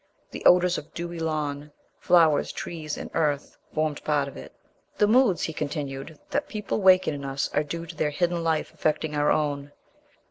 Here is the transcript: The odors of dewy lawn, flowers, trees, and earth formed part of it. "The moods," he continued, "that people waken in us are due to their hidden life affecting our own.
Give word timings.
The 0.31 0.43
odors 0.45 0.79
of 0.79 0.95
dewy 0.95 1.19
lawn, 1.19 1.71
flowers, 1.99 2.51
trees, 2.51 2.97
and 2.97 3.11
earth 3.13 3.55
formed 3.71 4.03
part 4.03 4.27
of 4.27 4.35
it. 4.35 4.51
"The 4.97 5.05
moods," 5.05 5.43
he 5.43 5.53
continued, 5.53 6.17
"that 6.31 6.47
people 6.47 6.81
waken 6.81 7.13
in 7.13 7.23
us 7.23 7.51
are 7.53 7.63
due 7.63 7.85
to 7.85 7.95
their 7.95 8.09
hidden 8.09 8.43
life 8.43 8.73
affecting 8.73 9.15
our 9.15 9.31
own. 9.31 9.73